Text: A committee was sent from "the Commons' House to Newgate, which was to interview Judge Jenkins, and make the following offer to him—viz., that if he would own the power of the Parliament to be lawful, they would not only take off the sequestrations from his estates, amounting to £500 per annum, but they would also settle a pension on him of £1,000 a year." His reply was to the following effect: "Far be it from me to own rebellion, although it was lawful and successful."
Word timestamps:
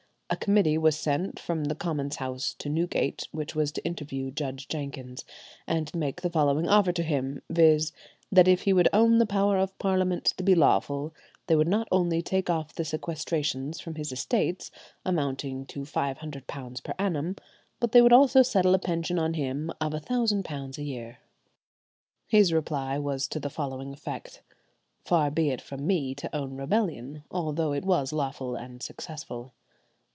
A 0.33 0.37
committee 0.37 0.77
was 0.77 0.95
sent 0.95 1.39
from 1.41 1.65
"the 1.65 1.75
Commons' 1.75 2.15
House 2.15 2.53
to 2.59 2.69
Newgate, 2.69 3.27
which 3.33 3.53
was 3.53 3.69
to 3.73 3.83
interview 3.83 4.31
Judge 4.31 4.69
Jenkins, 4.69 5.25
and 5.67 5.93
make 5.93 6.21
the 6.21 6.29
following 6.29 6.69
offer 6.69 6.93
to 6.93 7.03
him—viz., 7.03 7.91
that 8.31 8.47
if 8.47 8.61
he 8.61 8.71
would 8.71 8.87
own 8.93 9.17
the 9.17 9.25
power 9.25 9.57
of 9.57 9.71
the 9.71 9.75
Parliament 9.77 10.33
to 10.37 10.43
be 10.45 10.55
lawful, 10.55 11.13
they 11.47 11.55
would 11.57 11.67
not 11.67 11.89
only 11.91 12.21
take 12.21 12.49
off 12.49 12.73
the 12.73 12.85
sequestrations 12.85 13.81
from 13.81 13.95
his 13.95 14.13
estates, 14.13 14.71
amounting 15.05 15.65
to 15.65 15.81
£500 15.81 16.81
per 16.83 16.93
annum, 16.97 17.35
but 17.81 17.91
they 17.91 18.01
would 18.01 18.13
also 18.13 18.41
settle 18.41 18.73
a 18.73 18.79
pension 18.79 19.19
on 19.19 19.33
him 19.33 19.69
of 19.81 19.91
£1,000 19.91 20.77
a 20.77 20.83
year." 20.83 21.17
His 22.25 22.53
reply 22.53 22.97
was 22.97 23.27
to 23.27 23.39
the 23.41 23.49
following 23.49 23.91
effect: 23.91 24.43
"Far 25.03 25.29
be 25.29 25.49
it 25.49 25.59
from 25.59 25.85
me 25.85 26.15
to 26.15 26.33
own 26.33 26.55
rebellion, 26.55 27.25
although 27.29 27.73
it 27.73 27.83
was 27.83 28.13
lawful 28.13 28.55
and 28.55 28.81
successful." 28.81 29.51